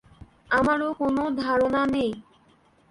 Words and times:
আমারও 0.49 0.89
কোনো 0.93 1.23
ধারণা 1.37 1.81
নেই। 1.93 2.11